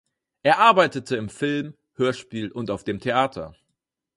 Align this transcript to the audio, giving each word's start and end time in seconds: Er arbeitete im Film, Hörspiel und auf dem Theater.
Er 0.41 0.57
arbeitete 0.57 1.15
im 1.15 1.29
Film, 1.29 1.75
Hörspiel 1.93 2.51
und 2.51 2.71
auf 2.71 2.83
dem 2.83 2.99
Theater. 2.99 3.53